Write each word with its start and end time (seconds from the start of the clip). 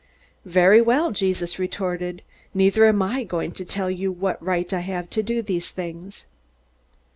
"Very 0.47 0.81
well," 0.81 1.11
Jesus 1.11 1.59
retorted, 1.59 2.23
"neither 2.55 2.87
am 2.87 3.03
I 3.03 3.23
going 3.23 3.51
to 3.51 3.63
tell 3.63 3.91
you 3.91 4.11
what 4.11 4.43
right 4.43 4.73
I 4.73 4.79
have 4.79 5.11
to 5.11 5.21
do 5.21 5.43
these 5.43 5.69
things!" 5.69 6.25